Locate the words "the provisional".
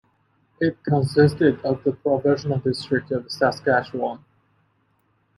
1.83-2.57